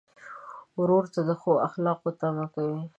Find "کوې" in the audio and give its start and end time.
2.53-2.79